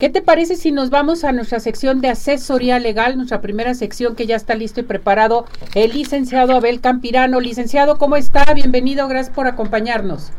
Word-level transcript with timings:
¿Qué 0.00 0.10
te 0.10 0.22
parece 0.22 0.54
si 0.54 0.70
nos 0.70 0.90
vamos 0.90 1.24
a 1.24 1.32
nuestra 1.32 1.58
sección 1.58 2.00
de 2.00 2.10
asesoría 2.10 2.78
legal, 2.78 3.16
nuestra 3.16 3.40
primera 3.40 3.74
sección 3.74 4.14
que 4.14 4.28
ya 4.28 4.36
está 4.36 4.54
listo 4.54 4.78
y 4.78 4.84
preparado 4.84 5.44
el 5.74 5.90
licenciado 5.90 6.54
Abel 6.54 6.80
Campirano? 6.80 7.40
Licenciado, 7.40 7.98
¿cómo 7.98 8.14
está? 8.14 8.44
Bienvenido, 8.54 9.08
gracias 9.08 9.34
por 9.34 9.48
acompañarnos. 9.48 10.30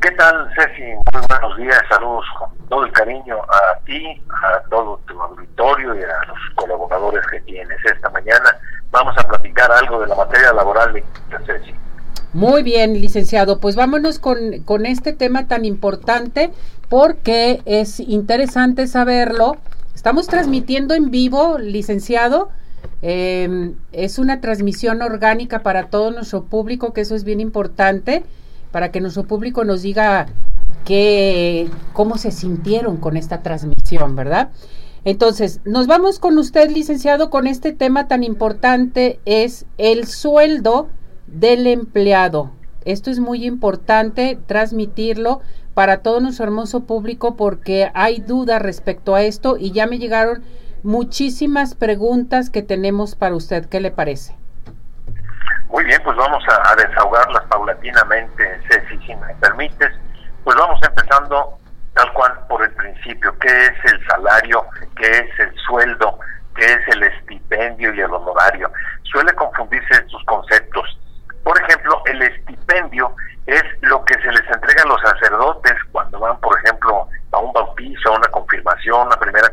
¿Qué 0.00 0.12
tal, 0.12 0.48
Ceci? 0.54 0.84
Muy 0.84 1.22
buenos 1.28 1.56
días, 1.56 1.82
saludos 1.88 2.24
con 2.38 2.68
todo 2.68 2.84
el 2.84 2.92
cariño 2.92 3.42
a 3.42 3.76
ti, 3.86 4.22
a 4.44 4.60
todo 4.70 5.00
tu 5.08 5.20
auditorio 5.20 5.96
y 5.96 6.04
a 6.04 6.28
los 6.28 6.38
colaboradores 6.54 7.26
que 7.32 7.40
tienes 7.40 7.84
esta 7.84 8.08
mañana. 8.10 8.56
Vamos 8.92 9.18
a 9.18 9.26
platicar 9.26 9.72
algo 9.72 9.98
de 9.98 10.06
la 10.06 10.14
materia 10.14 10.52
laboral 10.52 11.02
Ceci. 11.44 11.74
Muy 12.34 12.64
bien, 12.64 13.00
licenciado. 13.00 13.60
Pues 13.60 13.76
vámonos 13.76 14.18
con, 14.18 14.60
con 14.64 14.86
este 14.86 15.12
tema 15.12 15.46
tan 15.46 15.64
importante 15.64 16.50
porque 16.88 17.62
es 17.64 18.00
interesante 18.00 18.88
saberlo. 18.88 19.56
Estamos 19.94 20.26
transmitiendo 20.26 20.94
en 20.94 21.12
vivo, 21.12 21.58
licenciado. 21.58 22.48
Em, 23.02 23.76
es 23.92 24.18
una 24.18 24.40
transmisión 24.40 25.00
orgánica 25.00 25.62
para 25.62 25.90
todo 25.90 26.10
nuestro 26.10 26.46
público, 26.46 26.92
que 26.92 27.02
eso 27.02 27.14
es 27.14 27.22
bien 27.22 27.38
importante, 27.38 28.24
para 28.72 28.90
que 28.90 29.00
nuestro 29.00 29.22
público 29.22 29.62
nos 29.64 29.82
diga 29.82 30.26
que, 30.84 31.70
cómo 31.92 32.18
se 32.18 32.32
sintieron 32.32 32.96
con 32.96 33.16
esta 33.16 33.42
transmisión, 33.42 34.16
¿verdad? 34.16 34.50
Entonces, 35.04 35.60
nos 35.64 35.86
vamos 35.86 36.18
con 36.18 36.36
usted, 36.38 36.68
licenciado, 36.68 37.30
con 37.30 37.46
este 37.46 37.72
tema 37.72 38.08
tan 38.08 38.24
importante, 38.24 39.20
es 39.24 39.66
el 39.78 40.08
sueldo 40.08 40.88
del 41.26 41.66
empleado. 41.66 42.50
Esto 42.84 43.10
es 43.10 43.18
muy 43.18 43.46
importante 43.46 44.38
transmitirlo 44.46 45.40
para 45.72 46.02
todo 46.02 46.20
nuestro 46.20 46.44
hermoso 46.44 46.86
público 46.86 47.36
porque 47.36 47.90
hay 47.94 48.20
dudas 48.20 48.60
respecto 48.60 49.14
a 49.14 49.22
esto 49.22 49.56
y 49.58 49.72
ya 49.72 49.86
me 49.86 49.98
llegaron 49.98 50.44
muchísimas 50.82 51.74
preguntas 51.74 52.50
que 52.50 52.62
tenemos 52.62 53.16
para 53.16 53.34
usted. 53.34 53.66
¿Qué 53.68 53.80
le 53.80 53.90
parece? 53.90 54.36
Muy 55.68 55.84
bien, 55.84 56.00
pues 56.04 56.16
vamos 56.16 56.44
a, 56.46 56.76
desahogarlas 56.76 57.42
paulatinamente, 57.48 58.60
Ceci, 58.70 58.98
si 59.06 59.16
me 59.16 59.34
permites. 59.36 59.90
Pues 60.44 60.56
vamos 60.56 60.78
empezando 60.86 61.58
tal 61.94 62.12
cual 62.12 62.32
por 62.48 62.62
el 62.62 62.70
principio. 62.72 63.36
¿Qué 63.38 63.48
es 63.48 63.92
el 63.92 64.06
salario? 64.06 64.64
¿Qué 64.96 65.10
es 65.10 65.40
el 65.40 65.52
sueldo? 65.66 66.18
¿Qué 66.54 66.66
es 66.66 66.88
el 66.94 67.02
estipendio 67.02 67.92
y 67.94 68.00
el 68.00 68.12
honorario? 68.12 68.70
Suele 69.02 69.32
confundirse 69.32 69.94
estos 69.94 70.22
conceptos 70.26 70.98
por 71.44 71.60
ejemplo, 71.62 72.02
el 72.06 72.22
estipendio 72.22 73.14
es 73.46 73.62
lo 73.82 74.02
que 74.06 74.14
se 74.14 74.32
les 74.32 74.50
entrega 74.50 74.82
a 74.82 74.88
los 74.88 75.00
sacerdotes 75.02 75.74
cuando 75.92 76.18
van, 76.18 76.40
por 76.40 76.58
ejemplo, 76.58 77.06
a 77.32 77.38
un 77.38 77.52
bautizo, 77.52 78.08
a 78.08 78.16
una 78.16 78.28
confirmación, 78.28 79.06
una 79.06 79.16
primera 79.16 79.48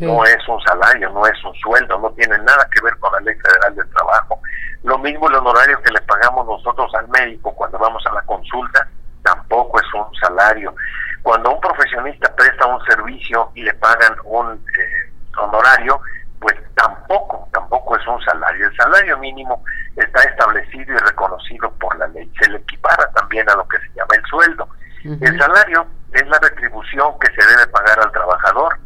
No 0.00 0.24
es 0.24 0.48
un 0.48 0.60
salario, 0.62 1.10
no 1.10 1.26
es 1.26 1.44
un 1.44 1.54
sueldo, 1.54 1.98
no 1.98 2.10
tiene 2.12 2.36
nada 2.38 2.68
que 2.72 2.82
ver 2.82 2.96
con 2.98 3.12
la 3.12 3.20
ley 3.20 3.34
federal 3.36 3.74
del 3.74 3.88
trabajo. 3.90 4.40
Lo 4.82 4.98
mismo 4.98 5.28
el 5.28 5.36
honorario 5.36 5.80
que 5.82 5.92
le 5.92 6.00
pagamos 6.02 6.46
nosotros 6.46 6.92
al 6.94 7.08
médico 7.08 7.54
cuando 7.54 7.78
vamos 7.78 8.04
a 8.06 8.12
la 8.12 8.22
consulta, 8.22 8.88
tampoco 9.22 9.80
es 9.80 9.94
un 9.94 10.14
salario. 10.16 10.74
Cuando 11.22 11.52
un 11.52 11.60
profesionista 11.60 12.34
presta 12.34 12.66
un 12.66 12.84
servicio 12.84 13.50
y 13.54 13.62
le 13.62 13.72
pagan 13.74 14.14
un 14.24 14.52
eh, 14.52 15.12
honorario, 15.38 16.00
pues 16.40 16.54
tampoco, 16.74 17.48
tampoco 17.52 17.96
es 17.96 18.06
un 18.06 18.20
salario. 18.22 18.66
El 18.66 18.76
salario 18.76 19.16
mínimo 19.18 19.62
está 19.96 20.22
establecido 20.22 20.92
y 20.92 20.98
reconocido 20.98 21.70
por 21.80 21.96
la 21.98 22.06
ley. 22.08 22.30
Se 22.38 22.50
le 22.50 22.58
equipara 22.58 23.10
también 23.12 23.48
a 23.48 23.54
lo 23.54 23.66
que 23.68 23.78
se 23.78 23.88
llama 23.94 24.14
el 24.14 24.24
sueldo. 24.26 24.68
El 25.04 25.38
salario 25.38 25.86
es 26.12 26.26
la 26.28 26.38
retribución 26.38 27.18
que 27.18 27.28
se 27.28 27.46
debe 27.46 27.66
pagar 27.68 28.00
al 28.00 28.12
trabajador 28.12 28.78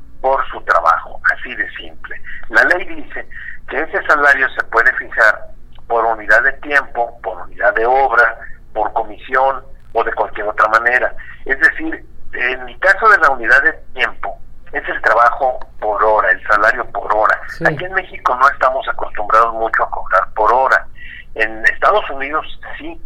así 1.49 1.55
de 1.55 1.71
simple. 1.71 2.21
La 2.49 2.65
ley 2.65 2.85
dice 2.85 3.27
que 3.69 3.81
ese 3.81 4.03
salario 4.07 4.49
se 4.51 4.65
puede 4.65 4.93
fijar 4.95 5.49
por 5.87 6.05
unidad 6.05 6.43
de 6.43 6.53
tiempo, 6.55 7.19
por 7.23 7.39
unidad 7.43 7.75
de 7.75 7.87
obra, 7.87 8.39
por 8.75 8.93
comisión 8.93 9.65
o 9.93 10.05
de 10.05 10.13
cualquier 10.13 10.49
otra 10.49 10.69
manera. 10.69 11.15
Es 11.45 11.59
decir, 11.61 12.05
en 12.33 12.69
el 12.69 12.79
caso 12.79 13.09
de 13.09 13.19
la 13.19 13.31
unidad 13.31 13.63
de 13.63 13.73
tiempo, 13.95 14.39
es 14.73 14.87
el 14.87 15.01
trabajo 15.01 15.59
por 15.81 16.03
hora, 16.05 16.31
el 16.31 16.47
salario 16.47 16.85
por 16.91 17.15
hora. 17.15 17.41
Aquí 17.67 17.85
en 17.85 17.95
México 17.95 18.37
no 18.37 18.49
estamos 18.49 18.87
acostumbrados 18.89 19.55
mucho 19.55 19.83
a 19.83 19.91
cobrar 19.91 20.29
por 20.35 20.53
hora. 20.53 20.87
En 21.35 21.65
Estados 21.67 22.09
Unidos 22.11 22.47
sí. 22.79 23.01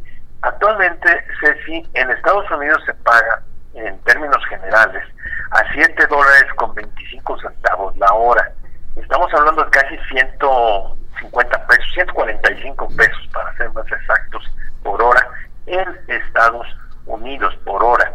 Actualmente, 0.44 1.24
Ceci, 1.40 1.88
en 1.94 2.10
Estados 2.10 2.50
Unidos 2.50 2.82
se 2.84 2.92
paga, 2.94 3.42
en 3.74 3.96
términos 4.00 4.44
generales, 4.48 5.04
a 5.52 5.72
7 5.72 6.06
dólares 6.06 6.46
con 6.56 6.74
25 6.74 7.38
centavos 7.40 7.96
la 7.98 8.12
hora. 8.12 8.52
Estamos 8.96 9.32
hablando 9.34 9.64
de 9.64 9.70
casi 9.70 9.96
150 10.10 11.66
pesos, 11.66 11.86
145 11.94 12.88
pesos 12.96 13.28
para 13.32 13.56
ser 13.56 13.70
más 13.72 13.86
exactos 13.86 14.50
por 14.82 15.00
hora 15.02 15.26
en 15.66 15.86
Estados 16.08 16.66
Unidos 17.06 17.54
por 17.64 17.84
hora. 17.84 18.12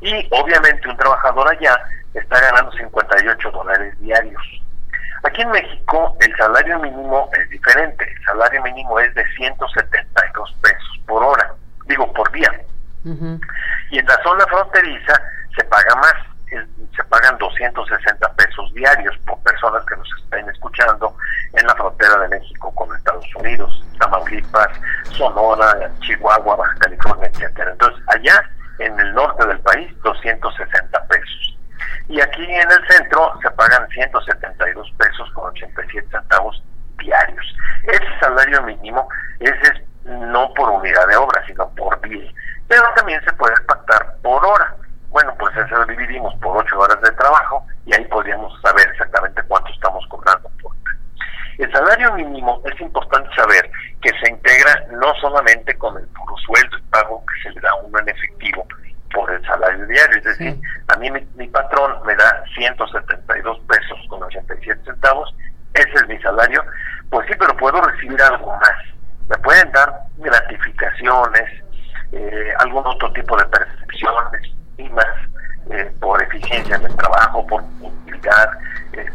Y 0.00 0.26
obviamente 0.32 0.88
un 0.88 0.96
trabajador 0.96 1.48
allá 1.48 1.78
está 2.14 2.40
ganando 2.40 2.72
58 2.72 3.50
dólares 3.50 3.98
diarios. 4.00 4.42
Aquí 5.22 5.42
en 5.42 5.50
México 5.50 6.16
el 6.20 6.36
salario 6.36 6.80
mínimo 6.80 7.30
es 7.38 7.48
diferente. 7.48 8.04
El 8.10 8.24
salario 8.24 8.62
mínimo 8.62 8.98
es 8.98 9.14
de 9.14 9.24
172 9.36 10.56
pesos 10.60 11.00
por 11.06 11.22
hora, 11.22 11.54
digo 11.86 12.12
por 12.12 12.30
día. 12.32 12.50
Y 13.90 13.98
en 13.98 14.06
la 14.06 14.20
zona 14.22 14.44
fronteriza 14.46 15.20
se 15.56 15.64
paga 15.64 15.94
más, 15.96 16.14
260 17.42 18.32
pesos 18.34 18.72
diarios 18.74 19.16
por 19.26 19.36
personas 19.42 19.84
que 19.86 19.96
nos 19.96 20.08
estén 20.22 20.48
escuchando 20.48 21.16
en 21.54 21.66
la 21.66 21.74
frontera 21.74 22.18
de 22.18 22.28
México 22.28 22.72
con 22.74 22.94
Estados 22.96 23.26
Unidos, 23.36 23.84
Tamaulipas, 23.98 24.68
Sonora, 25.10 25.90
Chihuahua, 26.00 26.56
Baja 26.56 26.74
California, 26.78 27.28
etcétera. 27.32 27.72
Entonces, 27.72 28.02
allá 28.08 28.48
en 28.78 28.98
el 29.00 29.14
norte 29.14 29.44
del 29.46 29.58
país, 29.60 29.90
260 30.02 31.06
pesos. 31.06 31.58
Y 32.08 32.20
aquí 32.20 32.44
en 32.44 32.70
el 32.70 32.88
centro 32.88 33.32
se 33.42 33.50
pagan 33.50 33.88
172 33.88 34.92
pesos 34.98 35.30
con 35.32 35.48
87 35.50 36.08
centavos 36.10 36.62
diarios. 36.98 37.56
Ese 37.84 38.20
salario 38.20 38.62
mínimo 38.62 39.08
ese 39.40 39.62
es 39.62 39.82
no 40.04 40.52
por 40.54 40.70
unidad 40.70 41.06
de 41.08 41.16
obra, 41.16 41.44
sino 41.46 41.68
por 41.70 42.00
día. 42.02 42.30
Pero 42.68 42.82
también 42.94 43.22
se 43.24 43.32
puede 43.32 43.54
pactar 43.66 44.16
por 44.22 44.44
hora. 44.44 44.76
Bueno, 45.12 45.34
pues 45.38 45.54
eso 45.56 45.76
lo 45.76 45.86
dividimos 45.86 46.34
por 46.36 46.56
8 46.56 46.78
horas 46.78 47.00
de 47.02 47.10
trabajo 47.12 47.64
y 47.86 47.94
ahí 47.94 48.04
podríamos 48.06 48.58
saber 48.62 48.88
exactamente 48.90 49.42
cuánto 49.46 49.70
estamos 49.72 50.06
cobrando 50.08 50.50
por 50.62 50.72
El 51.58 51.70
salario 51.70 52.12
mínimo 52.14 52.62
es 52.64 52.80
importante 52.80 53.28
saber 53.36 53.70
que 54.00 54.10
se 54.22 54.30
integra 54.30 54.84
no 54.90 55.14
solamente 55.20 55.76
con 55.78 55.96
el 55.98 56.06
puro 56.08 56.36
sueldo 56.38 56.78
y 56.78 56.82
pago 56.90 57.24
que 57.26 57.42
se 57.42 57.54
le 57.54 57.60
da 57.60 57.70
a 57.70 57.74
uno 57.76 57.98
en 57.98 58.08
efectivo, 58.08 58.66
por 59.12 59.30
el 59.30 59.44
salario 59.46 59.86
diario. 59.86 60.18
Es 60.18 60.24
decir, 60.24 60.60
a 60.88 60.96
mí 60.96 61.10
mi, 61.10 61.46
patrón 61.48 61.98
me 62.06 62.14
da 62.16 62.42
172 62.54 63.60
pesos 63.68 63.98
con 64.08 64.22
87 64.22 64.80
centavos, 64.84 65.34
ese 65.74 65.92
es 65.94 66.08
mi 66.08 66.18
salario, 66.20 66.64
pues 67.10 67.26
sí, 67.28 67.34
pero 67.38 67.56
puedo 67.56 67.80
recibir 67.80 68.20
algo 68.22 68.56
más. 68.56 68.72
Me 69.28 69.36
pueden 69.38 69.70
dar 69.72 69.92
gratificaciones, 70.16 71.64
eh, 72.12 72.52
algún 72.58 72.86
otro 72.86 73.12
tipo 73.12 73.36
de 73.36 73.44
percepciones 73.46 74.52
y 74.76 74.88
más 74.90 75.06
eh, 75.70 75.90
por 76.00 76.22
eficiencia 76.22 76.76
en 76.76 76.84
el 76.84 76.96
trabajo, 76.96 77.46
por 77.46 77.62
utilidad, 77.80 78.50
eh, 78.92 79.06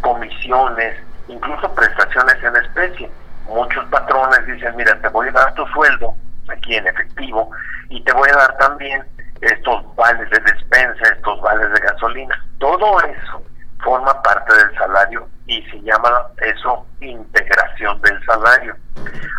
incluso 1.28 1.74
prestaciones 1.74 2.44
en 2.44 2.56
especie. 2.56 3.12
Muchos 3.48 3.86
patrones 3.86 4.46
dicen, 4.46 4.76
mira, 4.76 5.00
te 5.02 5.08
voy 5.10 5.30
a 5.30 5.32
dar 5.32 5.54
tu 5.54 5.66
sueldo 5.68 6.14
aquí 6.50 6.76
en 6.76 6.88
efectivo 6.88 7.50
y 7.90 8.04
te 8.04 8.14
voy 8.14 8.30
a 8.30 8.38
dar 8.38 8.58
también 8.58 9.04
estos 9.42 9.96
vales 9.96 10.30
de 10.30 10.40
despensa, 10.40 11.14
estos 11.16 11.42
vales 11.42 11.72
de 11.72 11.80
gasolina, 11.80 12.44
todo 12.60 13.00
eso 13.02 13.44
forma 13.84 14.22
parte 14.24 14.56
del 14.56 14.76
salario 14.76 15.28
y 15.46 15.62
se 15.70 15.80
llama 15.82 16.10
eso 16.38 16.86
integración 17.00 18.02
del 18.02 18.26
salario. 18.26 18.76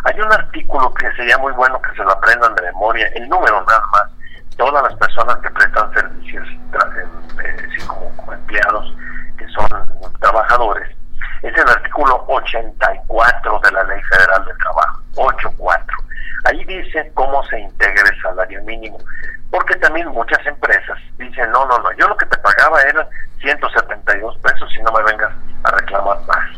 Hay 0.05 0.19
un 0.19 0.31
artículo 0.31 0.93
que 0.93 1.11
sería 1.13 1.37
muy 1.37 1.51
bueno 1.53 1.81
que 1.81 1.91
se 1.95 2.03
lo 2.03 2.11
aprendan 2.11 2.55
de 2.55 2.63
memoria, 2.63 3.07
el 3.15 3.27
número 3.27 3.63
nada 3.65 3.83
más, 3.91 4.03
todas 4.57 4.83
las 4.83 4.95
personas 4.95 5.37
que 5.37 5.49
prestan 5.51 5.93
servicios 5.93 6.47
eh, 6.47 7.85
como, 7.87 8.33
empleados, 8.33 8.93
que 9.37 9.47
son 9.49 9.67
trabajadores, 10.19 10.88
artículo 12.09 12.25
84 12.27 13.59
de 13.63 13.71
la 13.71 13.83
Ley 13.83 14.01
Federal 14.03 14.45
del 14.45 14.57
Trabajo, 14.57 15.01
84. 15.15 15.97
Ahí 16.45 16.63
dice 16.65 17.11
cómo 17.13 17.43
se 17.45 17.59
integra 17.59 18.09
el 18.09 18.21
salario 18.21 18.63
mínimo. 18.63 18.97
Porque 19.51 19.75
también 19.75 20.07
muchas 20.09 20.45
empresas 20.45 20.97
dicen, 21.17 21.51
no, 21.51 21.65
no, 21.65 21.77
no, 21.79 21.91
yo 21.93 22.07
lo 22.07 22.17
que 22.17 22.25
te 22.27 22.37
pagaba 22.37 22.81
era 22.83 23.07
172 23.41 24.37
pesos 24.39 24.69
y 24.77 24.81
no 24.83 24.91
me 24.91 25.03
vengas 25.03 25.31
a 25.63 25.71
reclamar 25.71 26.19
más. 26.27 26.49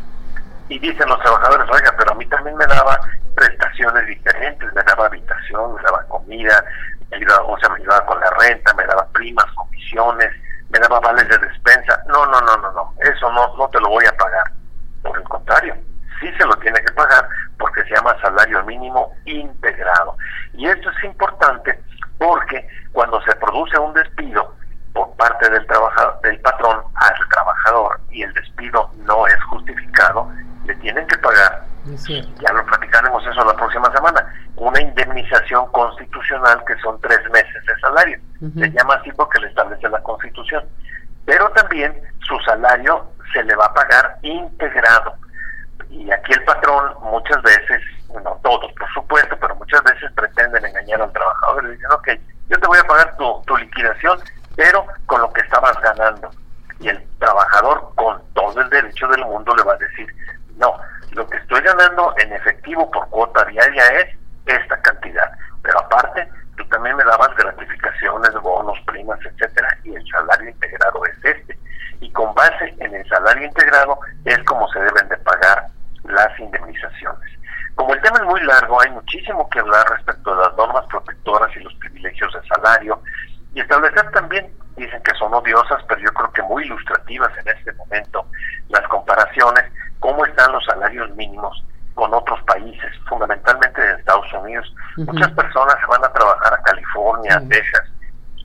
Y 0.67 0.79
dicen 0.79 1.07
los 1.07 1.19
trabajadores, 1.19 1.69
oiga, 1.69 1.93
pero 1.97 2.11
a 2.11 2.15
mí 2.15 2.25
también 2.27 2.55
me 2.57 2.65
daba 2.65 2.99
prestaciones 3.35 4.07
diferentes, 4.07 4.73
me 4.73 4.83
daba 4.83 5.05
habitación, 5.05 5.75
me 5.75 5.81
daba 5.81 6.03
comida, 6.03 6.63
me 7.09 7.17
o 7.25 7.57
sea, 7.59 7.69
me 7.69 7.75
ayudaba 7.77 8.05
con 8.05 8.19
la 8.19 8.29
renta, 8.39 8.73
me 8.73 8.85
daba 8.85 9.07
primas, 9.13 9.45
comisiones, 9.55 10.31
me 10.69 10.79
daba 10.79 10.99
vales 10.99 11.27
de 11.27 11.37
despensa. 11.37 12.01
No, 12.07 12.25
mínimo 18.63 19.13
integrado. 19.25 20.17
Y 20.53 20.67
esto 20.67 20.89
es 20.89 21.03
importante 21.03 21.79
porque 22.17 22.67
cuando 22.91 23.21
se 23.21 23.35
produce 23.35 23.77
un 23.79 23.93
despido 23.93 24.55
por 24.93 25.15
parte 25.15 25.49
del 25.49 25.65
trabajador, 25.67 26.19
del 26.21 26.39
patrón 26.41 26.81
al 26.95 27.29
trabajador 27.29 27.99
y 28.11 28.23
el 28.23 28.33
despido 28.33 28.89
no 29.05 29.25
es 29.27 29.43
justificado, 29.45 30.29
le 30.65 30.75
tienen 30.75 31.07
que 31.07 31.17
pagar. 31.19 31.65
Ya 32.39 32.53
lo 32.53 32.65
platicaremos 32.65 33.25
eso 33.25 33.43
la 33.45 33.53
próxima 33.71 33.95
semana. 33.95 34.33
Una 34.57 34.81
indemnización 34.81 35.71
constitucional 35.71 36.63
que 36.65 36.75
son 36.77 36.99
tres 37.01 37.19
meses 37.31 37.65
de 37.65 37.79
salario. 37.79 38.19
Se 38.57 38.69
llama 38.71 38.95
así 38.95 39.11
porque 39.13 39.39
le 39.39 39.47
establece 39.47 39.87
la 39.89 40.01
Constitución. 40.01 40.63
Pero 41.25 41.49
también 41.51 41.93
su 42.27 42.37
salario 42.39 43.05
se 43.33 43.43
le 43.43 43.55
va 43.55 43.65
a 43.65 43.73
pagar 43.73 44.17
integrado. 44.21 45.13
Y 45.89 46.11
aquí 46.11 46.33
el 46.33 46.43
patrón 46.43 46.93
muchas 47.01 47.41
veces, 47.43 47.81
no 48.23 48.39
todos 48.43 48.71
por 48.73 48.93
supuesto, 48.93 49.35
pero 49.39 49.55
muchas 49.55 49.83
veces 49.83 50.11
pretenden 50.13 50.65
engañar 50.65 51.01
al 51.01 51.11
trabajador 51.11 51.63
y 51.63 51.67
le 51.67 51.73
dicen, 51.73 51.91
ok, 51.91 52.09
yo 52.49 52.59
te 52.59 52.67
voy 52.67 52.77
a 52.79 52.83
pagar 52.83 53.15
tu, 53.17 53.41
tu 53.45 53.57
liquidación, 53.57 54.19
pero 54.55 54.85
con 55.05 55.21
lo 55.21 55.31
que 55.33 55.41
estabas 55.41 55.79
ganando. 55.81 56.29
Y 56.79 56.89
el 56.89 57.03
trabajador 57.19 57.91
con 57.95 58.21
todo 58.33 58.59
el 58.59 58.69
derecho 58.69 59.07
del 59.07 59.23
mundo 59.25 59.55
le 59.55 59.63
va 59.63 59.73
a 59.73 59.77
decir, 59.77 60.07
no, 60.57 60.75
lo 61.11 61.27
que 61.27 61.37
estoy 61.37 61.61
ganando 61.61 62.13
en 62.17 62.33
efectivo 62.33 62.89
por 62.91 63.07
cuota 63.09 63.43
diaria 63.45 63.83
es 63.99 64.17
esta 64.45 64.81
cantidad, 64.81 65.29
pero 65.61 65.79
aparte 65.79 66.27
tú 66.57 66.65
también 66.65 66.95
me 66.95 67.03
dabas 67.03 67.35
gratificaciones, 67.35 68.33
bonos, 68.41 68.79
primas, 68.87 69.19
etcétera, 69.25 69.77
y 69.83 69.95
el 69.95 70.05
salario 70.07 70.49
integrado 70.49 71.05
es 71.05 71.25
este. 71.25 71.57
Y 71.99 72.11
con 72.11 72.33
base 72.33 72.73
en 72.79 72.95
el 72.95 73.07
salario 73.07 73.45
integrado 73.45 73.99
es 74.25 74.39
como 74.43 74.67
se 74.69 74.79
deben 74.79 75.07
de 75.09 75.17
pagar 75.17 75.67
las 76.03 76.39
indemnizaciones. 76.39 77.29
Como 77.75 77.93
el 77.93 78.01
tema 78.01 78.17
es 78.17 78.25
muy 78.25 78.41
largo, 78.41 78.81
hay 78.81 78.89
muchísimo 78.91 79.49
que 79.49 79.59
hablar 79.59 79.87
respecto 79.89 80.33
a 80.33 80.47
las 80.47 80.57
normas 80.57 80.85
protectoras 80.87 81.55
y 81.55 81.59
los 81.61 81.73
privilegios 81.75 82.33
de 82.33 82.47
salario 82.47 83.01
y 83.53 83.59
establecer 83.59 84.09
también, 84.11 84.49
dicen 84.75 85.01
que 85.03 85.13
son 85.15 85.33
odiosas, 85.33 85.83
pero 85.87 86.01
yo 86.01 86.11
creo 86.13 86.31
que 86.31 86.41
muy 86.43 86.63
ilustrativas 86.63 87.31
en 87.37 87.49
este 87.49 87.73
momento, 87.73 88.25
las 88.69 88.87
comparaciones, 88.87 89.70
están 90.41 90.53
los 90.53 90.65
salarios 90.65 91.15
mínimos 91.15 91.63
con 91.93 92.13
otros 92.13 92.41
países, 92.43 92.91
fundamentalmente 93.07 93.81
en 93.83 93.99
Estados 93.99 94.25
Unidos. 94.33 94.73
Muchas 94.97 95.29
personas 95.31 95.75
se 95.79 95.85
van 95.85 96.03
a 96.03 96.11
trabajar 96.11 96.53
a 96.53 96.63
California, 96.63 97.37
a 97.37 97.47
Texas. 97.47 97.83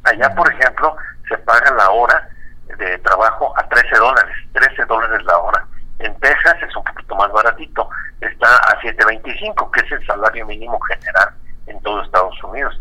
Allá, 0.05 0.35
por 0.35 0.53
ejemplo, 0.53 0.95
se 1.29 1.39
paga 1.39 1.71
la 1.73 1.91
hora 1.91 2.29
de 2.77 2.99
trabajo 2.99 3.55
a 3.57 3.67
13 3.69 3.97
dólares, 3.97 4.37
13 4.53 4.85
dólares 4.85 5.25
la 5.25 5.39
hora. 5.39 5.65
En 6.01 6.15
Texas 6.21 6.57
es 6.69 6.77
un 6.77 6.85
poquito 6.85 7.15
más 7.15 7.33
baratito, 7.33 7.89
está 8.21 8.49
a 8.49 8.79
7.25, 8.81 9.71
que 9.71 9.81
es 9.81 9.93
el 9.93 10.07
salario 10.07 10.45
mínimo 10.45 10.79
general 10.81 11.31
en 11.67 11.81
todo 11.81 12.03
Estados 12.03 12.43
Unidos. 12.45 12.79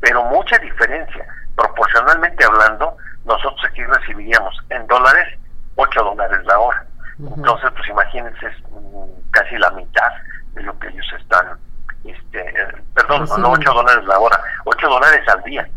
Pero 0.00 0.24
mucha 0.24 0.58
diferencia. 0.58 1.26
Proporcionalmente 1.56 2.44
hablando, 2.44 2.96
nosotros 3.24 3.60
aquí 3.64 3.82
recibiríamos 3.84 4.54
en 4.68 4.86
dólares 4.86 5.38
8 5.76 6.04
dólares 6.04 6.44
la 6.44 6.58
hora. 6.58 6.84
Entonces, 7.18 7.67
imagínense, 8.18 8.46
es 8.46 8.54
casi 9.30 9.56
la 9.56 9.70
mitad 9.72 10.10
de 10.54 10.62
lo 10.62 10.78
que 10.78 10.88
ellos 10.88 11.06
están, 11.18 11.58
este, 12.04 12.54
perdón, 12.94 13.28
no 13.40 13.52
8 13.52 13.72
dólares 13.72 14.04
la 14.04 14.18
hora, 14.18 14.40
8 14.64 14.88
dólares 14.88 15.28
al 15.28 15.42
día. 15.42 15.68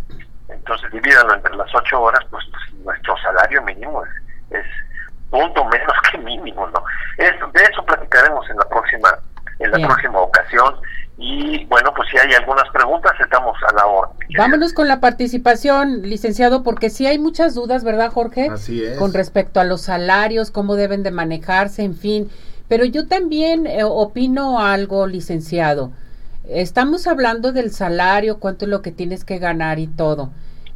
Entonces, 0.49 0.91
divídalo 0.91 1.33
entre 1.33 1.55
las 1.55 1.73
8 1.73 2.01
horas, 2.01 2.25
pues, 2.29 2.43
pues, 2.51 2.73
nuestro 2.83 3.15
salario 3.17 3.61
mínimo 3.63 4.03
es, 4.05 4.59
es 4.59 4.65
punto 5.29 5.63
menos 5.65 5.95
que 6.11 6.17
mínimo, 6.17 6.67
¿no? 6.67 6.83
Es, 7.17 7.33
de 7.53 7.63
eso 7.63 7.83
platicaremos 7.85 8.49
en 8.49 8.57
la 8.57 8.65
próxima 8.65 9.09
en 9.61 9.71
la 9.71 9.87
próxima 9.87 10.19
ocasión. 10.19 10.75
Y 11.17 11.65
bueno, 11.65 11.93
pues 11.93 12.09
si 12.09 12.17
hay 12.17 12.33
algunas 12.33 12.67
preguntas, 12.69 13.13
estamos 13.19 13.55
a 13.69 13.73
la 13.73 13.85
hora. 13.85 14.00
Vámonos 14.37 14.73
con 14.73 14.87
la 14.87 14.99
participación, 14.99 16.03
licenciado, 16.03 16.63
porque 16.63 16.89
sí 16.89 17.05
hay 17.05 17.19
muchas 17.19 17.53
dudas, 17.53 17.83
¿verdad, 17.83 18.11
Jorge? 18.11 18.49
Así 18.49 18.83
es. 18.83 18.97
Con 18.97 19.13
respecto 19.13 19.59
a 19.59 19.63
los 19.63 19.81
salarios, 19.81 20.51
cómo 20.51 20.75
deben 20.75 21.03
de 21.03 21.11
manejarse, 21.11 21.83
en 21.83 21.95
fin. 21.95 22.29
Pero 22.67 22.85
yo 22.85 23.07
también 23.07 23.67
eh, 23.67 23.83
opino 23.83 24.59
algo, 24.59 25.07
licenciado. 25.07 25.91
Estamos 26.47 27.07
hablando 27.07 27.51
del 27.51 27.71
salario, 27.71 28.39
cuánto 28.39 28.65
es 28.65 28.69
lo 28.71 28.81
que 28.81 28.91
tienes 28.91 29.23
que 29.25 29.39
ganar 29.39 29.79
y 29.79 29.87
todo 29.87 30.31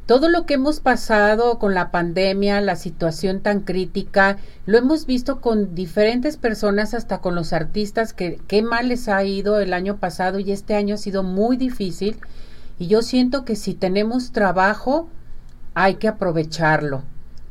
todo 0.05 0.29
lo 0.29 0.45
que 0.45 0.55
hemos 0.55 0.79
pasado 0.79 1.57
con 1.57 1.73
la 1.73 1.89
pandemia, 1.89 2.61
la 2.61 2.75
situación 2.75 3.41
tan 3.41 3.61
crítica, 3.61 4.37
lo 4.65 4.77
hemos 4.77 5.05
visto 5.07 5.41
con 5.41 5.73
diferentes 5.73 6.37
personas, 6.37 6.93
hasta 6.93 7.19
con 7.19 7.33
los 7.33 7.53
artistas, 7.53 8.13
que 8.13 8.39
qué 8.47 8.61
mal 8.61 8.89
les 8.89 9.07
ha 9.07 9.23
ido 9.23 9.59
el 9.59 9.73
año 9.73 9.97
pasado 9.97 10.39
y 10.39 10.51
este 10.51 10.75
año 10.75 10.95
ha 10.95 10.99
sido 10.99 11.23
muy 11.23 11.57
difícil. 11.57 12.17
Y 12.77 12.87
yo 12.87 13.01
siento 13.01 13.45
que 13.45 13.55
si 13.55 13.73
tenemos 13.73 14.31
trabajo, 14.31 15.09
hay 15.73 15.95
que 15.95 16.07
aprovecharlo. 16.07 17.03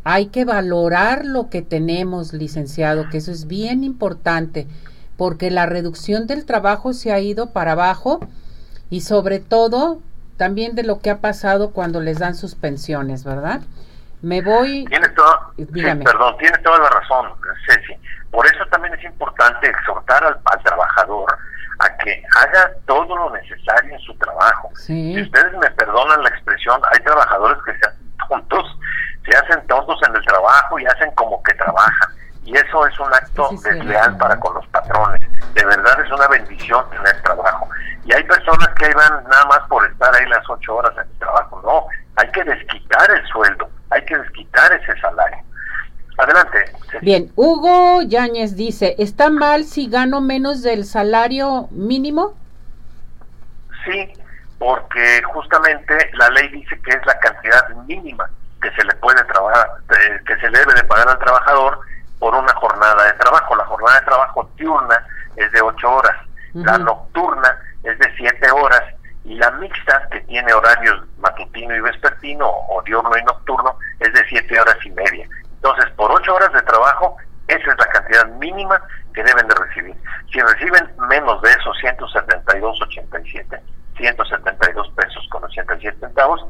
Hay 0.04 0.26
que 0.26 0.44
valorar 0.44 1.24
lo 1.24 1.48
que 1.48 1.62
tenemos, 1.62 2.32
licenciado, 2.32 3.08
que 3.08 3.18
eso 3.18 3.30
es 3.30 3.46
bien 3.46 3.84
importante, 3.84 4.66
porque 5.16 5.50
la 5.50 5.66
reducción 5.66 6.26
del 6.26 6.44
trabajo 6.44 6.92
se 6.92 7.12
ha 7.12 7.20
ido 7.20 7.52
para 7.52 7.72
abajo 7.72 8.20
y 8.90 9.00
sobre 9.00 9.40
todo 9.40 10.00
también 10.36 10.74
de 10.74 10.82
lo 10.82 10.98
que 10.98 11.10
ha 11.10 11.20
pasado 11.20 11.70
cuando 11.70 12.00
les 12.00 12.18
dan 12.18 12.34
sus 12.34 12.54
pensiones, 12.54 13.24
¿verdad? 13.24 13.62
Me 14.20 14.42
voy... 14.42 14.84
Tiene 14.86 15.08
toda, 15.10 15.52
perdón, 15.56 16.36
tiene 16.38 16.58
toda 16.58 16.78
la 16.78 16.88
razón, 16.90 17.32
Ceci. 17.66 17.94
Por 18.30 18.46
eso 18.46 18.64
también 18.70 18.92
es 18.94 19.04
importante 19.04 19.68
exhortar 19.68 20.24
al, 20.24 20.62
trabajador 20.62 20.74
a 20.74 20.93
que 22.04 22.22
haga 22.36 22.70
todo 22.86 23.16
lo 23.16 23.30
necesario 23.30 23.94
en 23.94 24.00
su 24.00 24.14
trabajo. 24.18 24.70
Si 24.76 25.20
ustedes 25.20 25.52
me 25.54 25.70
perdonan 25.70 26.22
la 26.22 26.28
expresión, 26.28 26.80
hay 26.92 27.02
trabajadores 27.02 27.58
que 27.64 27.72
se 27.78 27.86
hacen 27.86 28.18
tontos, 28.28 28.78
se 29.24 29.36
hacen 29.36 29.66
tontos 29.66 29.98
en 30.06 30.14
el 30.14 30.24
trabajo 30.26 30.78
y 30.78 30.86
hacen 30.86 31.10
como 31.12 31.42
que 31.42 31.54
trabajan. 31.54 32.10
Y 32.44 32.54
eso 32.54 32.86
es 32.86 33.00
un 33.00 33.12
acto 33.14 33.48
desleal 33.64 34.18
para 34.18 34.38
con 34.38 34.54
los 34.54 34.66
patrones. 34.66 35.20
De 35.54 35.64
verdad 35.64 35.98
es 36.04 36.12
una 36.12 36.28
bendición 36.28 36.84
tener 36.90 37.22
trabajo. 37.22 37.66
Y 38.04 38.12
hay 38.12 38.22
personas 38.24 38.68
que 38.74 38.84
ahí 38.84 38.92
van 38.92 39.24
nada 39.24 39.46
más 39.46 39.60
por 39.68 39.86
estar 39.90 40.14
ahí 40.14 40.26
las 40.26 40.46
ocho 40.50 40.76
horas 40.76 40.92
en 40.96 41.10
el 41.10 41.18
trabajo. 41.18 41.62
No, 41.64 41.86
hay 42.16 42.30
que 42.32 42.44
desquitar 42.44 43.10
el 43.10 43.26
sueldo, 43.28 43.66
hay 43.88 44.04
que 44.04 44.18
desquitar 44.18 44.70
ese 44.74 45.00
salario. 45.00 45.38
Adelante. 46.18 46.64
Bien, 47.04 47.30
Hugo 47.36 48.00
Yáñez 48.00 48.56
dice, 48.56 48.94
¿está 48.98 49.28
mal 49.28 49.64
si 49.64 49.90
gano 49.90 50.22
menos 50.22 50.62
del 50.62 50.86
salario 50.86 51.68
mínimo? 51.70 52.32
Sí, 53.84 54.10
porque 54.58 55.22
justamente 55.24 56.10
la 56.14 56.30
ley 56.30 56.48
dice 56.48 56.80
que 56.80 56.92
es 56.92 57.04
la 57.04 57.18
cantidad 57.18 57.68
mínima 57.86 58.30
que 58.62 58.70
se 58.70 58.82
le 58.84 58.94
puede 58.94 59.22
trabajar, 59.24 59.68
que 60.26 60.34
se 60.36 60.48
debe 60.48 60.72
de 60.72 60.82
pagar 60.84 61.06
al 61.10 61.18
trabajador 61.18 61.78
por 62.18 62.34
una 62.34 62.54
jornada 62.54 63.04
de 63.04 63.12
trabajo. 63.18 63.54
La 63.54 63.66
jornada 63.66 64.00
de 64.00 64.06
trabajo 64.06 64.50
diurna 64.56 65.06
es 65.36 65.52
de 65.52 65.60
ocho 65.60 65.96
horas, 65.96 66.16
la 66.54 66.78
nocturna 66.78 67.54
es 67.82 67.98
de 67.98 68.16
siete 68.16 68.50
horas 68.50 68.82
y 69.26 69.34
la 69.34 69.50
mixta, 69.50 70.08
que 70.10 70.20
tiene 70.22 70.54
horarios 70.54 71.02
matutino 71.18 71.76
y 71.76 71.80
vespertino, 71.80 72.48
o 72.48 72.80
diurno 72.80 73.12
y 73.18 73.24
nocturno, 73.24 73.76
es 74.00 74.10
de 74.14 74.26
siete 74.26 74.58
horas 74.58 74.76
y 74.86 74.90
media. 74.92 75.28
Entonces, 75.56 75.90
ocho 76.24 76.34
horas 76.34 76.52
de 76.52 76.62
trabajo, 76.62 77.16
esa 77.48 77.70
es 77.70 77.78
la 77.78 77.86
cantidad 77.86 78.26
mínima 78.38 78.80
que 79.14 79.22
deben 79.22 79.46
de 79.46 79.54
recibir. 79.54 79.94
Si 80.32 80.40
reciben 80.40 80.90
menos 81.08 81.40
de 81.42 81.50
esos 81.50 81.76
172.87, 81.82 83.60
172 83.96 84.90
pesos 84.96 85.28
con 85.30 85.44
87 85.44 85.98
centavos, 86.00 86.40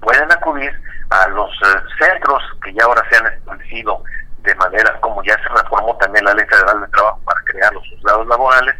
pueden 0.00 0.32
acudir 0.32 0.72
a 1.10 1.28
los 1.28 1.50
eh, 1.50 1.82
centros 1.98 2.42
que 2.64 2.72
ya 2.72 2.84
ahora 2.84 3.04
se 3.10 3.16
han 3.18 3.26
establecido 3.26 4.02
de 4.38 4.54
manera 4.54 4.98
como 5.00 5.22
ya 5.22 5.34
se 5.34 5.48
reformó 5.50 5.94
también 5.98 6.24
la 6.24 6.32
Ley 6.32 6.46
Federal 6.46 6.80
de 6.80 6.88
Trabajo 6.88 7.20
para 7.24 7.40
crear 7.42 7.72
los 7.74 7.86
juzgados 7.90 8.26
laborales. 8.26 8.74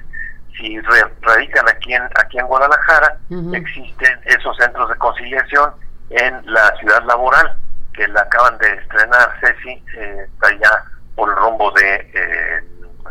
Si 0.56 0.80
radican 0.80 1.68
aquí 1.68 1.92
en, 1.92 2.02
aquí 2.18 2.38
en 2.38 2.46
Guadalajara, 2.46 3.18
existen 3.52 4.20
esos 4.24 4.56
centros 4.56 4.88
de 4.88 4.94
conciliación 4.96 5.74
en 6.10 6.42
la 6.52 6.74
ciudad 6.78 7.02
laboral, 7.04 7.56
que 7.92 8.06
la 8.08 8.20
acaban 8.20 8.58
de 8.58 8.68
estrenar, 8.74 9.30
Ceci, 9.40 9.82
eh, 9.96 10.26
está 10.26 10.48
allá 10.48 10.84
por 11.14 11.28
el 11.28 11.36
rumbo 11.36 11.70
de 11.72 12.10
eh, 12.14 12.64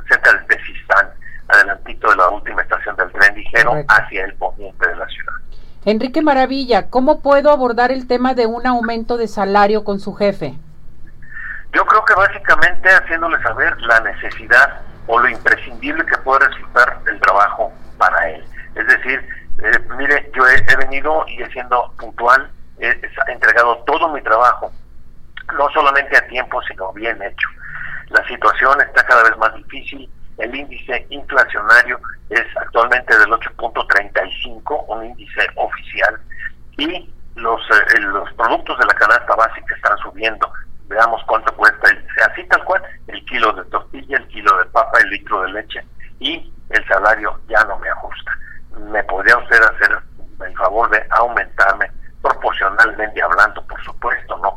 cerca 0.08 0.34
de 0.34 0.40
Tezistán, 0.56 1.10
adelantito 1.48 2.10
de 2.10 2.16
la 2.16 2.30
última 2.30 2.62
estación 2.62 2.96
del 2.96 3.12
tren 3.12 3.36
ligero, 3.36 3.74
hacia 3.88 4.26
el 4.26 4.34
poniente 4.36 4.88
de 4.88 4.96
la 4.96 5.08
ciudad. 5.08 5.34
Enrique 5.86 6.22
Maravilla, 6.22 6.90
¿cómo 6.90 7.22
puedo 7.22 7.52
abordar 7.52 7.92
el 7.92 8.08
tema 8.08 8.34
de 8.34 8.46
un 8.46 8.68
aumento 8.68 9.18
de 9.18 9.28
salario 9.28 9.84
con 9.84 10.00
su 10.00 10.14
jefe? 10.14 10.56
Yo 11.72 11.86
creo 11.86 12.04
que 12.04 12.16
básicamente 12.16 12.90
haciéndole 12.90 13.42
saber 13.42 13.80
la 13.82 14.00
necesidad 14.02 14.82
o 15.08 15.20
lo 15.20 15.30
imprescindible 15.30 16.06
que 16.06 16.18
puede 16.18 16.48
resultar 16.48 17.00
el 17.08 17.20
trabajo 17.20 17.72
para 17.98 18.30
él. 18.30 18.44
Es 18.76 18.88
decir, 18.88 19.20
eh, 19.64 19.80
mire, 19.98 20.32
yo 20.36 20.44
he, 20.48 20.76
venido 20.78 21.26
y 21.28 21.42
he 21.42 21.52
siendo 21.52 21.94
puntual, 21.98 22.50
he, 22.80 23.32
entregado 23.32 23.78
todo 23.86 24.10
mi 24.10 24.22
trabajo, 24.22 24.72
no 25.58 25.70
solamente 25.70 26.18
a 26.18 26.28
tiempo, 26.28 26.62
sino 26.64 26.92
bien 26.94 27.22
hecho. 27.22 27.48
La 28.10 28.26
situación 28.28 28.80
está 28.82 29.06
cada 29.06 29.24
vez 29.24 29.38
más 29.38 29.54
difícil, 29.56 30.10
el 30.38 30.56
índice 30.56 31.06
inflacionario 31.10 32.00
es 32.30 32.46
actualmente 32.58 33.18
del 33.18 33.30
8.35, 33.30 34.86
un 34.88 35.06
índice 35.06 35.48
oficial, 35.56 36.20
y 36.78 37.14
los, 37.36 37.62
eh, 37.70 38.00
los 38.00 38.32
productos 38.34 38.78
de 38.80 38.86
la 38.86 38.94
canasta 38.94 39.36
básica 39.36 39.76
están 39.76 39.98
subiendo. 40.00 40.52
Veamos 40.88 41.22
cuánto 41.28 41.54
cuesta, 41.56 41.90
el, 41.92 42.06
así 42.32 42.44
tal 42.46 42.64
cual, 42.64 42.82
el 43.08 43.24
kilo 43.26 43.52
de 43.54 43.64
tortilla, 43.66 44.18
el 44.18 44.28
kilo 44.28 44.58
de 44.58 44.66
papa, 44.66 45.00
el 45.00 45.10
litro 45.10 45.42
de 45.44 45.52
leche, 45.52 45.84
y 46.20 46.52
el 46.70 46.88
salario 46.88 47.40
ya 47.48 47.64
no 47.66 47.78
me 47.78 47.90
ajusta. 47.90 48.32
¿Me 48.92 49.04
podría 49.04 49.38
usted 49.38 49.62
hacer 49.62 50.00
el 50.46 50.56
favor 50.56 50.90
de 50.90 51.06
aumentarme 51.12 51.92
proporcionalmente 52.40 53.22
hablando, 53.22 53.62
por 53.68 53.84
supuesto, 53.84 54.38
¿no? 54.38 54.56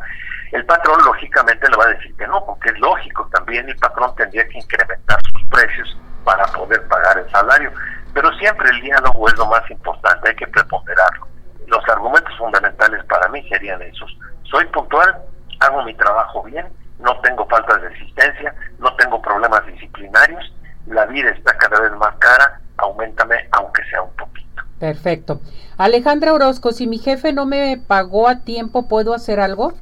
El 0.52 0.64
patrón 0.66 1.00
lógicamente 1.04 1.68
le 1.68 1.76
va 1.76 1.84
a 1.84 1.94
decir 1.94 2.14
que 2.16 2.26
no, 2.26 2.44
porque 2.44 2.70
es 2.70 2.78
lógico, 2.78 3.28
también 3.32 3.68
el 3.68 3.76
patrón 3.76 4.14
tendría 4.16 4.46
que 4.48 4.58
incrementar 4.58 5.18
sus 5.32 5.42
precios 5.48 5.96
para 6.24 6.44
poder 6.46 6.86
pagar 6.88 7.18
el 7.18 7.30
salario, 7.30 7.72
pero 8.14 8.30
siempre 8.34 8.68
el 8.70 8.80
diálogo 8.82 9.28
es 9.28 9.36
lo 9.38 9.46
más 9.46 9.68
importante, 9.70 10.28
hay 10.28 10.36
que 10.36 10.46
preponderarlo. 10.46 11.26
Los 11.66 11.88
argumentos 11.88 12.36
fundamentales 12.36 13.02
para 13.06 13.28
mí 13.28 13.46
serían 13.48 13.80
esos. 13.82 14.14
Soy 14.44 14.64
puntual, 14.66 15.16
hago 15.60 15.82
mi 15.84 15.94
trabajo 15.94 16.42
bien, 16.42 16.66
no 16.98 17.18
tengo 17.20 17.46
falta 17.48 17.76
de 17.78 17.88
resistencia, 17.88 18.54
no 18.78 18.94
tengo 18.96 19.20
problemas 19.22 19.66
disciplinarios, 19.66 20.54
la 20.86 21.06
vida 21.06 21.30
está 21.30 21.56
cada 21.56 21.80
vez 21.80 21.92
más 21.92 22.14
cara, 22.18 22.60
aumentame 22.76 23.48
aunque 23.52 23.82
sea 23.84 24.02
un 24.02 24.14
poquito. 24.16 24.62
Perfecto. 24.82 25.40
Alejandra 25.78 26.32
Orozco, 26.32 26.72
si 26.72 26.88
mi 26.88 26.98
jefe 26.98 27.32
no 27.32 27.46
me 27.46 27.80
pagó 27.86 28.28
a 28.28 28.40
tiempo, 28.40 28.88
¿puedo 28.88 29.14
hacer 29.14 29.38
algo? 29.38 29.74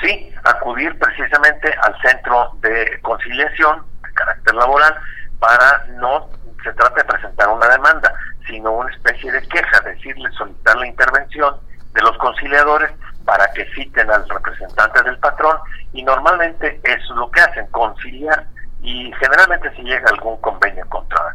Sí, 0.00 0.32
acudir 0.44 0.98
precisamente 0.98 1.70
al 1.82 1.94
centro 2.00 2.52
de 2.62 2.98
conciliación 3.02 3.84
de 4.02 4.12
carácter 4.14 4.54
laboral 4.54 4.96
para 5.38 5.84
no 5.98 6.26
se 6.64 6.72
trata 6.72 6.94
de 6.94 7.04
presentar 7.04 7.50
una 7.50 7.68
demanda, 7.68 8.14
sino 8.46 8.72
una 8.72 8.90
especie 8.90 9.30
de 9.30 9.42
queja, 9.42 9.80
decirle, 9.80 10.30
solicitar 10.38 10.76
la 10.76 10.86
intervención 10.86 11.56
de 11.92 12.00
los 12.00 12.16
conciliadores 12.16 12.90
para 13.26 13.46
que 13.52 13.66
citen 13.74 14.10
al 14.10 14.26
representante 14.26 15.02
del 15.02 15.18
patrón 15.18 15.58
y 15.92 16.02
normalmente 16.02 16.80
es 16.82 17.10
lo 17.10 17.30
que 17.30 17.42
hacen, 17.42 17.66
conciliar 17.72 18.46
y 18.80 19.12
generalmente 19.20 19.70
se 19.76 19.82
llega 19.82 20.08
a 20.08 20.14
algún 20.14 20.38
convenio 20.38 20.88
contra, 20.88 21.34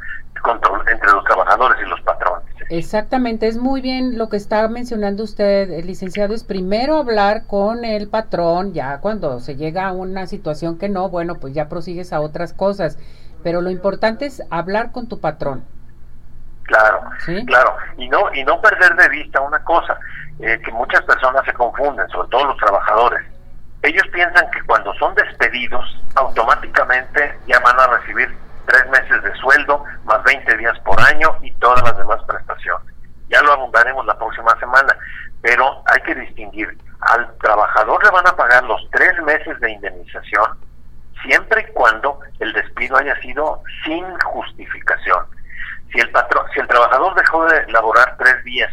entre 0.91 1.11
los 1.11 1.23
trabajadores 1.25 1.77
y 1.85 1.89
los 1.89 2.01
patrones. 2.01 2.45
Exactamente, 2.69 3.47
es 3.47 3.57
muy 3.57 3.81
bien 3.81 4.17
lo 4.17 4.29
que 4.29 4.37
está 4.37 4.67
mencionando 4.67 5.23
usted, 5.23 5.69
el 5.71 5.87
licenciado, 5.87 6.33
es 6.33 6.43
primero 6.43 6.97
hablar 6.97 7.45
con 7.47 7.83
el 7.83 8.07
patrón, 8.07 8.73
ya 8.73 8.99
cuando 8.99 9.39
se 9.39 9.55
llega 9.55 9.87
a 9.87 9.91
una 9.91 10.25
situación 10.27 10.77
que 10.77 10.87
no, 10.87 11.09
bueno, 11.09 11.35
pues 11.35 11.53
ya 11.53 11.67
prosigues 11.67 12.13
a 12.13 12.21
otras 12.21 12.53
cosas, 12.53 12.97
pero 13.43 13.61
lo 13.61 13.69
importante 13.69 14.25
es 14.25 14.41
hablar 14.49 14.91
con 14.91 15.07
tu 15.07 15.19
patrón. 15.19 15.65
Claro, 16.63 17.01
claro, 17.45 17.75
y 17.97 18.07
no 18.07 18.33
y 18.33 18.43
no 18.45 18.61
perder 18.61 18.95
de 18.95 19.09
vista 19.09 19.41
una 19.41 19.61
cosa, 19.63 19.97
eh, 20.39 20.61
que 20.63 20.71
muchas 20.71 21.01
personas 21.01 21.43
se 21.45 21.53
confunden, 21.53 22.07
sobre 22.09 22.29
todo 22.29 22.45
los 22.45 22.57
trabajadores 22.57 23.25
ellos 23.83 24.03
piensan 24.13 24.49
que 24.51 24.61
cuando 24.63 24.93
son 24.95 25.15
despedidos, 25.15 25.99
automáticamente 26.15 27.39
ya 27.47 27.59
van 27.59 27.79
a 27.79 27.87
recibir 27.87 28.29
tres 28.67 28.87
meses 28.89 29.23
de 29.23 29.33
sueldo, 29.35 29.83
20 30.31 30.57
días 30.57 30.79
por 30.79 30.99
año 31.01 31.35
y 31.41 31.51
todas 31.55 31.83
las 31.83 31.97
demás 31.97 32.23
prestaciones. 32.23 32.87
Ya 33.29 33.41
lo 33.41 33.51
abundaremos 33.51 34.05
la 34.05 34.17
próxima 34.17 34.57
semana, 34.59 34.95
pero 35.41 35.83
hay 35.85 36.01
que 36.03 36.15
distinguir. 36.15 36.77
Al 37.01 37.37
trabajador 37.39 38.01
le 38.03 38.11
van 38.11 38.27
a 38.27 38.35
pagar 38.35 38.63
los 38.63 38.81
tres 38.91 39.21
meses 39.23 39.59
de 39.59 39.71
indemnización 39.71 40.57
siempre 41.23 41.65
y 41.67 41.73
cuando 41.73 42.19
el 42.39 42.53
despido 42.53 42.97
haya 42.97 43.19
sido 43.21 43.61
sin 43.83 44.05
justificación. 44.21 45.25
Si 45.91 45.99
el 45.99 46.09
patrón, 46.11 46.45
si 46.53 46.61
el 46.61 46.67
trabajador 46.67 47.13
dejó 47.15 47.45
de 47.45 47.69
laborar 47.71 48.15
tres 48.17 48.41
días 48.45 48.71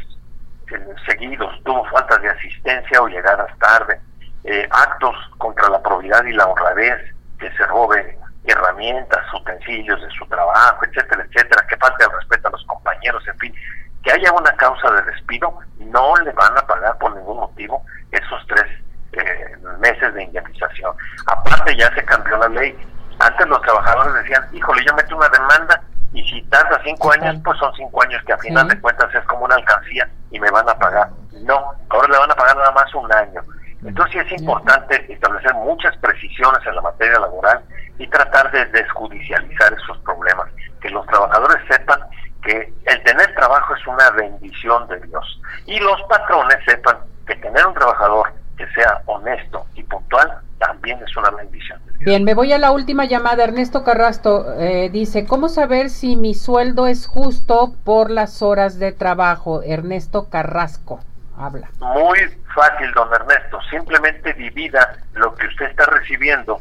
seguidos, 1.07 1.53
tuvo 1.65 1.85
faltas 1.87 2.23
de 2.23 2.29
asistencia 2.29 3.03
o 3.03 3.09
llegadas 3.09 3.51
tarde, 3.59 4.01
eh, 4.45 4.69
actos 4.71 5.17
contra 5.39 5.69
la 5.71 5.83
probidad 5.83 6.25
y 6.25 6.33
la 6.33 6.47
honradez, 6.47 7.15
que 7.41 7.51
se 7.53 7.67
robe 7.67 8.17
herramientas, 8.45 9.35
utensilios 9.35 10.01
de 10.01 10.11
su 10.11 10.27
trabajo, 10.27 10.85
etcétera, 10.85 11.25
etcétera, 11.25 11.67
que 11.69 11.77
falte 11.77 12.05
el 12.05 12.13
respeto 12.13 12.49
a 12.49 12.51
los 12.53 12.65
compañeros, 12.65 13.27
en 13.29 13.39
fin, 13.39 13.55
que 14.03 14.13
haya 14.13 14.33
una 14.33 14.53
causa 14.57 14.91
de 14.93 15.03
despido, 15.03 15.59
no 15.79 16.17
le 16.17 16.33
van 16.33 16.57
a 16.57 16.67
pagar 16.67 16.97
por 16.99 17.15
ningún 17.17 17.39
motivo 17.39 17.85
esos 18.11 18.47
tres 18.47 18.67
eh, 19.13 19.57
meses 19.81 20.15
de 20.15 20.25
indemnización. 20.25 20.95
Aparte 21.27 21.77
ya 21.77 21.93
se 21.95 22.05
cambió 22.05 22.37
la 22.39 22.49
ley. 22.49 22.77
Antes 23.19 23.47
los 23.49 23.61
trabajadores 23.63 24.15
decían, 24.15 24.47
híjole, 24.53 24.85
yo 24.87 24.95
meto 24.95 25.17
una 25.17 25.29
demanda 25.29 25.83
y 26.13 26.23
si 26.29 26.43
tarda 26.45 26.81
cinco 26.85 27.13
años, 27.13 27.37
pues 27.45 27.59
son 27.59 27.73
cinco 27.75 28.03
años 28.03 28.23
que 28.25 28.33
a 28.33 28.39
final 28.39 28.69
de 28.69 28.81
cuentas 28.81 29.15
es 29.15 29.25
como 29.25 29.45
una 29.45 29.57
alcancía 29.57 30.09
y 30.31 30.41
me 30.41 30.51
van 30.51 30.69
a 30.69 30.79
pagar. 30.79 31.11
No, 31.43 31.75
ahora 31.91 32.09
le 32.09 32.19
van 32.19 32.31
a 32.31 32.35
pagar 32.35 32.57
nada 32.57 32.71
más 32.73 32.95
un 32.95 33.13
año. 33.13 33.43
Entonces 33.85 34.27
es 34.27 34.41
importante 34.41 35.13
establecer 35.13 35.55
muchas 35.55 35.97
precisiones 35.99 36.67
en 36.67 36.75
la 36.75 36.83
materia 36.83 37.19
laboral 37.19 37.63
tratar 38.11 38.51
de 38.51 38.65
desjudicializar 38.67 39.73
esos 39.73 39.99
problemas, 39.99 40.49
que 40.81 40.91
los 40.91 41.07
trabajadores 41.07 41.59
sepan 41.69 42.01
que 42.43 42.73
el 42.85 43.03
tener 43.03 43.35
trabajo 43.35 43.75
es 43.75 43.87
una 43.87 44.11
bendición 44.11 44.87
de 44.89 45.01
Dios 45.01 45.41
y 45.67 45.79
los 45.81 46.01
patrones 46.03 46.59
sepan 46.67 46.99
que 47.27 47.35
tener 47.37 47.67
un 47.67 47.75
trabajador 47.75 48.33
que 48.57 48.67
sea 48.69 49.03
honesto 49.07 49.67
y 49.75 49.83
puntual 49.85 50.41
también 50.59 50.99
es 51.07 51.17
una 51.17 51.31
bendición. 51.31 51.79
De 51.85 51.93
Dios. 51.93 52.05
Bien, 52.05 52.25
me 52.25 52.35
voy 52.35 52.53
a 52.53 52.59
la 52.59 52.73
última 52.73 53.05
llamada. 53.05 53.45
Ernesto 53.45 53.85
Carrasto 53.85 54.55
eh, 54.55 54.91
dice, 54.91 55.27
¿cómo 55.27 55.49
saber 55.49 55.91
si 55.91 56.17
mi 56.17 56.35
sueldo 56.35 56.87
es 56.87 57.07
justo 57.07 57.75
por 57.85 58.11
las 58.11 58.43
horas 58.43 58.79
de 58.79 58.93
trabajo? 58.93 59.63
Ernesto 59.63 60.29
Carrasco. 60.29 61.01
Habla. 61.37 61.71
Muy 61.79 62.19
fácil, 62.55 62.93
don 62.95 63.13
Ernesto. 63.15 63.61
Simplemente 63.71 64.33
divida 64.35 64.97
lo 65.15 65.35
que 65.37 65.47
usted 65.47 65.67
está 65.67 65.87
recibiendo. 65.87 66.61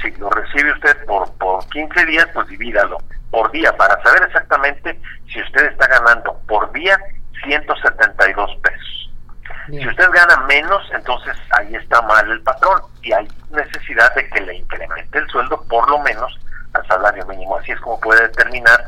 Si 0.00 0.10
lo 0.12 0.30
recibe 0.30 0.72
usted 0.72 1.04
por, 1.06 1.32
por 1.38 1.66
15 1.68 2.06
días, 2.06 2.26
pues 2.34 2.48
divídalo 2.48 2.98
por 3.30 3.50
día 3.50 3.74
para 3.76 4.00
saber 4.02 4.22
exactamente 4.24 5.00
si 5.32 5.40
usted 5.40 5.64
está 5.64 5.86
ganando 5.86 6.38
por 6.46 6.70
día 6.72 6.98
172 7.44 8.56
pesos. 8.62 9.10
Si 9.68 9.86
usted 9.86 10.10
gana 10.10 10.36
menos, 10.48 10.82
entonces 10.92 11.36
ahí 11.56 11.74
está 11.74 12.02
mal 12.02 12.30
el 12.30 12.42
patrón 12.42 12.82
y 13.00 13.12
hay 13.12 13.28
necesidad 13.50 14.12
de 14.14 14.28
que 14.28 14.40
le 14.40 14.56
incremente 14.56 15.18
el 15.18 15.26
sueldo 15.28 15.62
por 15.68 15.88
lo 15.88 15.98
menos 16.00 16.38
al 16.74 16.86
salario 16.88 17.24
mínimo. 17.26 17.56
Así 17.56 17.72
es 17.72 17.80
como 17.80 18.00
puede 18.00 18.22
determinar 18.22 18.84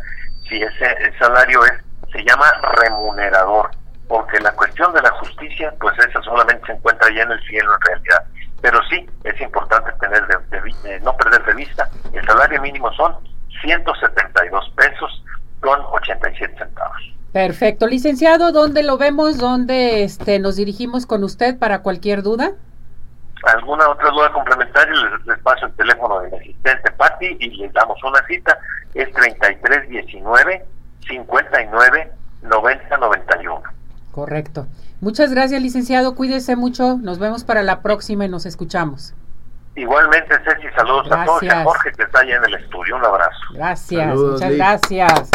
si 0.49 0.61
ese 0.63 1.13
salario 1.19 1.65
es 1.65 1.73
se 2.13 2.23
llama 2.25 2.51
remunerador 2.77 3.71
porque 4.09 4.39
la 4.41 4.53
cuestión 4.53 4.93
de 4.93 5.03
la 5.03 5.11
justicia, 5.11 5.73
pues 5.81 5.99
esa 5.99 6.21
solamente 6.23 6.67
se 6.67 6.73
encuentra 6.73 7.09
ya 7.11 7.23
en 7.23 7.33
el 7.33 7.43
cielo 7.45 7.75
en 7.75 7.81
realidad. 7.81 8.25
Pero 8.65 8.81
sí, 8.89 9.07
es 9.25 9.39
importante 9.43 9.93
tener 10.01 10.27
de, 10.27 11.01
no 11.01 11.15
perder 11.19 11.45
de 11.45 11.53
vista, 11.53 11.87
el 12.15 12.25
salario 12.25 12.63
mínimo 12.63 12.91
son 12.95 13.15
172 13.61 14.73
pesos 14.75 15.23
con 15.61 15.79
87 15.93 16.57
centavos. 16.57 16.97
Perfecto, 17.35 17.87
licenciado, 17.87 18.53
¿dónde 18.53 18.83
lo 18.83 18.97
vemos? 18.97 19.37
¿Dónde 19.37 20.03
este, 20.03 20.39
nos 20.39 20.57
dirigimos 20.57 21.05
con 21.05 21.25
usted 21.25 21.59
para 21.59 21.83
cualquier 21.83 22.23
duda? 22.23 22.53
¿Alguna 23.43 23.87
otra 23.91 24.09
duda 24.09 24.33
complementaria? 24.33 24.95
Les, 25.27 25.39
paso 25.41 25.67
el 25.67 25.73
teléfono 25.75 26.21
del 26.21 26.33
asistente 26.33 26.91
Patti 26.93 27.37
y 27.41 27.51
les 27.57 27.71
damos 27.75 28.03
una 28.03 28.27
cita. 28.27 28.59
Es 28.95 29.13
3319 29.13 30.65
59 31.07 32.13
90 32.41 32.97
91. 32.97 33.63
Correcto. 34.15 34.69
Muchas 35.01 35.33
gracias, 35.33 35.61
licenciado. 35.61 36.15
Cuídese 36.15 36.55
mucho. 36.55 36.99
Nos 36.99 37.19
vemos 37.19 37.43
para 37.43 37.65
la 37.65 37.83
próxima 37.83 38.27
y 38.27 38.29
nos 38.29 38.47
escuchamos. 38.47 39.13
Igualmente, 39.75 40.37
Ceci, 40.45 40.69
saludos 40.77 41.11
a 41.11 41.25
todos 41.25 41.43
y 41.43 41.49
a 41.49 41.65
Jorge 41.65 41.91
que 41.97 42.05
está 42.05 42.21
allá 42.21 42.37
en 42.37 42.45
el 42.45 42.55
estudio. 42.55 42.95
Un 42.95 43.05
abrazo. 43.05 43.41
Gracias, 43.55 44.15
muchas 44.15 44.53
gracias. 44.53 45.31